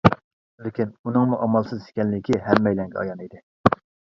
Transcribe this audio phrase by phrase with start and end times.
[0.67, 3.47] لېكىن ئۇنىڭمۇ ئامالسىز ئىكەنلىكى ھەممەيلەنگە ئايان ئىدى.